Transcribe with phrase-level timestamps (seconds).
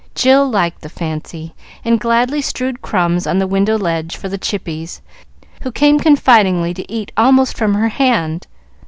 [0.15, 1.53] Jill liked the fancy,
[1.85, 4.99] and gladly strewed crumbs on the window ledge for the chippies,
[5.61, 8.47] who came confidingly to eat almost from her hand.